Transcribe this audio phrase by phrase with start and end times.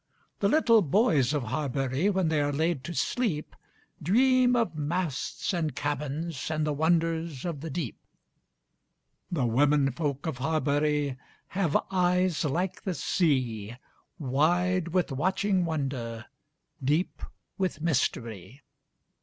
[0.39, 3.55] The little boys of Harbury when they are laid to sleep,
[4.01, 7.99] Dream of masts and cabins and the wonders of the deep.
[9.31, 11.17] The women folk of Harbury
[11.49, 13.75] have eyes like the sea,
[14.17, 16.25] Wide with watching wonder,
[16.83, 17.21] deep
[17.59, 18.63] with mystery.